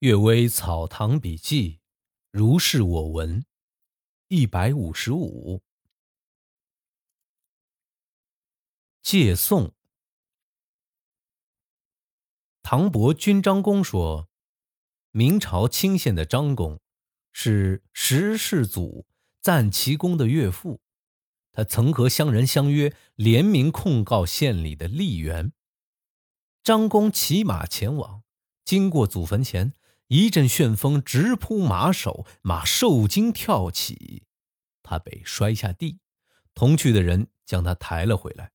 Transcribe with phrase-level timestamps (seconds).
[0.06, 1.70] 《阅微草堂笔记》，
[2.30, 3.44] 如是我闻，
[4.28, 5.64] 一百五十五。
[9.02, 9.74] 借宋。
[12.62, 14.28] 唐伯君张公说，
[15.10, 16.78] 明朝清县的张公
[17.32, 19.04] 是石世祖
[19.40, 20.80] 赞其公的岳父，
[21.50, 25.52] 他曾和乡人相约，联名控告县里的吏员。
[26.62, 28.22] 张公骑马前往，
[28.64, 29.74] 经过祖坟前。
[30.08, 34.24] 一阵旋风直扑马首，马受惊跳起，
[34.82, 35.98] 他被摔下地。
[36.54, 38.50] 同去的人将他抬了回来。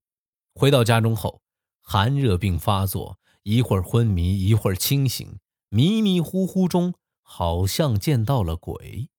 [0.55, 1.41] 回到家中后，
[1.81, 9.09] 寒热病发作，一会儿昏迷，一会儿清醒，迷迷糊糊中好像见到了鬼。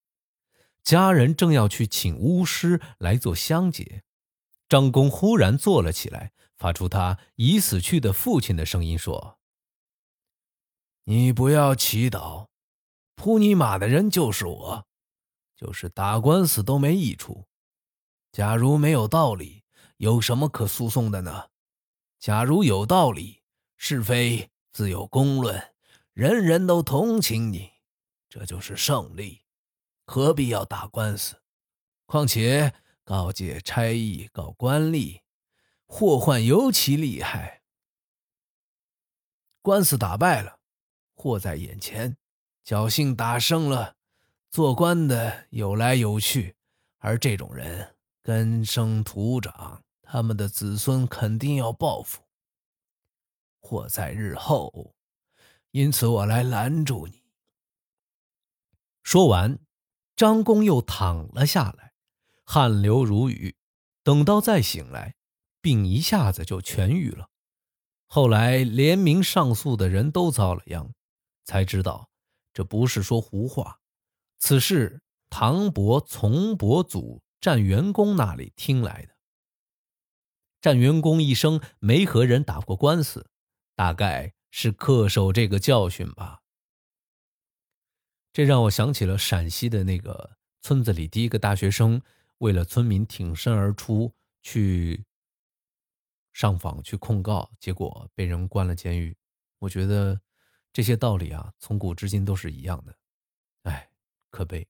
[0.83, 4.03] 家人正要去请巫师来做香解，
[4.69, 9.39] 张公忽然坐了起来，发出他已死去的父亲的声音说。
[11.07, 12.49] 你不要祈祷，
[13.15, 14.87] 扑你马的人就是我，
[15.55, 17.47] 就是打官司都没益处。
[18.33, 19.65] 假如没有道理，
[19.99, 21.51] 有什么可诉讼的呢？
[22.19, 23.43] 假如有道理，
[23.77, 25.75] 是非自有公论，
[26.15, 27.71] 人人都同情你，
[28.31, 29.43] 这就是胜利，
[30.07, 31.37] 何必要打官司？
[32.07, 35.21] 况且告诫差役、告官吏，
[35.85, 37.63] 祸患尤其厉害。
[39.61, 40.61] 官司打败了。
[41.15, 42.17] 祸在眼前，
[42.65, 43.97] 侥幸打胜了，
[44.51, 46.57] 做官的有来有去，
[46.99, 52.23] 而这种人根生土长，他们的子孙肯定要报复。
[53.61, 54.95] 祸在日后，
[55.71, 57.23] 因此我来拦住你。
[59.03, 59.59] 说完，
[60.17, 61.93] 张公又躺了下来，
[62.45, 63.57] 汗流如雨。
[64.03, 65.15] 等到再醒来，
[65.63, 67.31] 病一下子就痊愈了。
[68.07, 70.93] 后来联名上诉的人都遭了殃。
[71.45, 72.11] 才知道，
[72.53, 73.81] 这不是说胡话。
[74.39, 79.15] 此事唐伯从伯祖战元公那里听来的。
[80.61, 83.29] 战元公一生没和人打过官司，
[83.75, 86.41] 大概是恪守这个教训吧。
[88.33, 92.01] 这让我想起了陕西的那个村子里，第一个大学生
[92.39, 95.05] 为了村民挺身而出去
[96.33, 99.17] 上访去控告，结果被人关了监狱。
[99.59, 100.21] 我觉得。
[100.75, 102.97] 这些道理啊，从古至今都是一样的，
[103.63, 103.89] 哎，
[104.29, 104.67] 可悲。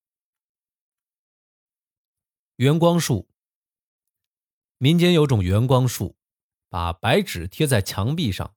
[2.57, 3.27] 圆光术，
[4.77, 6.15] 民间有种圆光术，
[6.69, 8.55] 把白纸贴在墙壁上，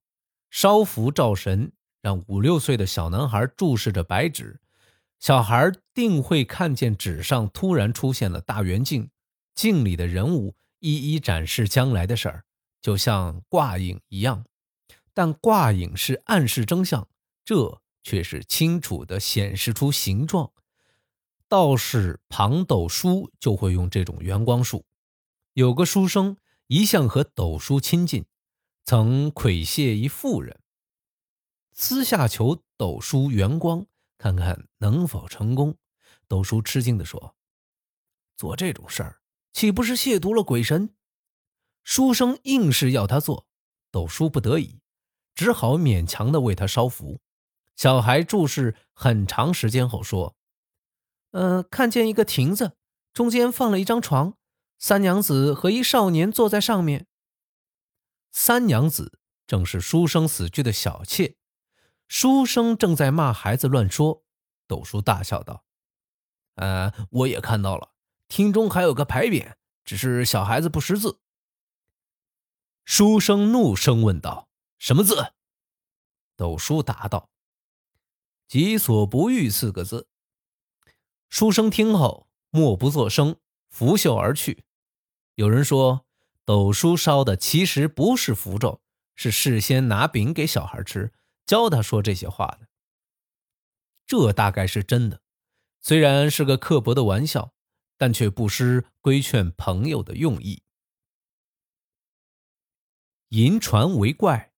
[0.49, 1.71] 烧符照神，
[2.01, 4.59] 让五六岁的小男孩注视着白纸，
[5.17, 9.09] 小孩定会看见纸上突然出现了大圆镜，
[9.55, 12.43] 镜里的人物一一展示将来的事儿，
[12.81, 14.43] 就像挂影一样，
[15.13, 17.07] 但挂影是暗示真相。
[17.47, 20.51] 这却是清楚的显示出形状。
[21.47, 24.85] 道士庞斗叔就会用这种圆光术。
[25.53, 26.35] 有个书生
[26.67, 28.25] 一向和斗叔亲近，
[28.83, 30.59] 曾窥亵一妇人，
[31.71, 33.85] 私下求斗叔圆光，
[34.17, 35.77] 看看能否成功。
[36.27, 37.33] 斗叔吃惊地说
[38.35, 39.21] ：“做这种事儿，
[39.53, 40.93] 岂不是亵渎了鬼神？”
[41.85, 43.47] 书生硬是要他做，
[43.89, 44.81] 斗叔不得已，
[45.33, 47.21] 只好勉强地为他烧符。
[47.77, 50.35] 小孩注视很长时间后说
[51.29, 52.75] ：“呃，看见一个亭子，
[53.13, 54.33] 中间放了一张床，
[54.79, 57.05] 三娘子和一少年坐在上面。
[58.31, 61.35] 三娘子正是书生死去的小妾。
[62.07, 64.23] 书生正在骂孩子乱说，
[64.67, 65.63] 斗叔大笑道
[66.55, 67.91] ：‘呃，我也看到了，
[68.27, 69.53] 厅中还有个牌匾，
[69.85, 71.19] 只是小孩子不识字。’
[72.85, 74.49] 书生怒声问道
[74.79, 75.33] ：‘什么字？’
[76.35, 77.29] 斗叔答道。”
[78.47, 80.07] 己所不欲四个字。
[81.29, 83.37] 书生听后默不作声，
[83.69, 84.63] 拂袖而去。
[85.35, 86.05] 有人说，
[86.45, 88.81] 斗叔烧的其实不是符咒，
[89.15, 91.13] 是事先拿饼给小孩吃，
[91.45, 92.69] 教他说这些话的。
[94.05, 95.21] 这大概是真的，
[95.81, 97.53] 虽然是个刻薄的玩笑，
[97.97, 100.63] 但却不失规劝朋友的用意。
[103.29, 104.53] 银船为怪。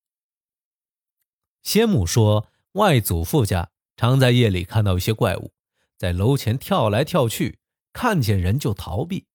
[1.63, 3.71] 先母说，外祖父家。
[3.99, 5.51] 常在夜里看到一些怪物，
[5.97, 7.59] 在楼前跳来跳去，
[7.91, 9.27] 看见人就逃避，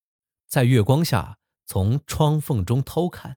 [0.46, 3.37] 在月光下从窗缝中偷看，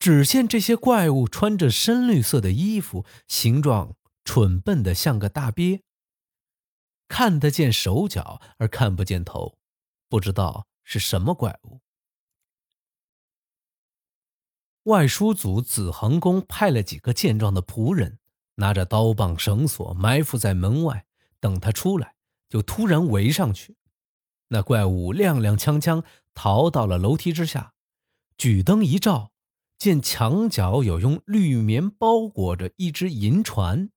[0.00, 3.94] 只见这些怪物穿着深绿色的衣服，形状
[4.24, 5.84] 蠢笨的像个大鳖，
[7.06, 9.56] 看得见手脚而看不见头，
[10.08, 11.82] 不知道是什么怪物。
[14.82, 18.18] 外叔祖子恒公派了几个健壮的仆人，
[18.56, 21.06] 拿着刀棒绳索埋伏在门外，
[21.40, 22.14] 等他出来
[22.48, 23.76] 就突然围上去。
[24.48, 26.04] 那怪物踉踉跄跄
[26.34, 27.74] 逃到了楼梯之下，
[28.36, 29.32] 举灯一照，
[29.78, 33.90] 见墙角有用绿棉包裹着一只银船，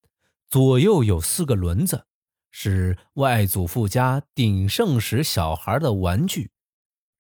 [0.48, 2.08] 左右有四个轮子，
[2.50, 6.52] 是外祖父家鼎盛时小孩的玩具。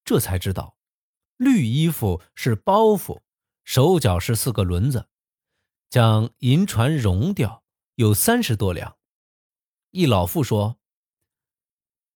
[0.04, 0.78] 这才知道，
[1.36, 3.19] 绿衣服是包袱，
[3.63, 5.07] 手脚是四个轮子，
[5.89, 7.63] 将银船熔掉，
[7.95, 8.98] 有三十多两。
[9.92, 10.78] 一老妇说。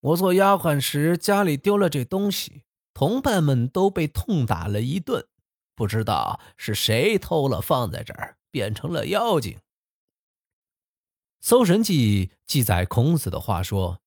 [0.01, 5.27] 我做丫鬟时，家里丢了这东西，同伴们都被痛打了一顿，
[5.75, 9.53] 不知道是谁偷了，放在这儿变成了妖精。
[11.39, 14.01] 《搜神记》记载孔子的话说：“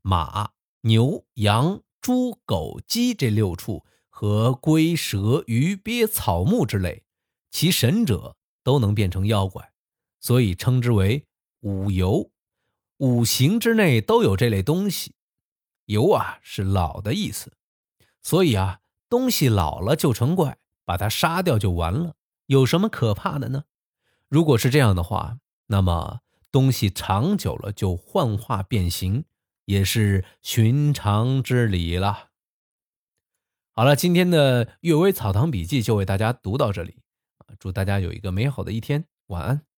[0.00, 7.04] 马、牛、羊、猪、狗、鸡这六畜和龟、蛇、鱼、鳖、草木之类，
[7.50, 9.72] 其神者都能变成妖怪，
[10.20, 11.26] 所以称之为
[11.60, 12.30] 五游。”
[12.98, 15.14] 五行之内都有这类东西，
[15.86, 17.52] 游啊是老的意思，
[18.22, 18.78] 所以啊
[19.08, 22.14] 东西老了就成怪，把它杀掉就完了，
[22.46, 23.64] 有什么可怕的呢？
[24.28, 26.20] 如果是这样的话，那么
[26.52, 29.24] 东西长久了就幻化变形，
[29.64, 32.28] 也是寻常之理了。
[33.72, 36.98] 好了，今天的《阅微草堂笔记》就为大家读到这里，
[37.58, 39.71] 祝大家有一个美好的一天，晚安。